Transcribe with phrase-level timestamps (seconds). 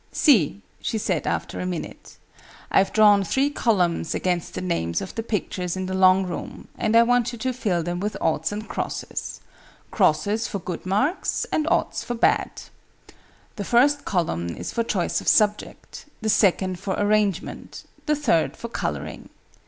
[0.11, 2.17] "See," she said after a minute,
[2.71, 6.95] "I've drawn three columns against the names of the pictures in the long room, and
[6.95, 9.41] I want you to fill them with oughts and crosses
[9.91, 12.63] crosses for good marks and oughts for bad.
[13.57, 18.69] The first column is for choice of subject, the second for arrangement, the third for
[18.69, 19.29] colouring.